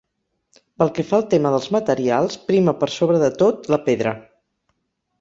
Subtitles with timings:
[0.81, 4.19] Pel que fa al tema dels materials, prima per sobre de tot la pedra.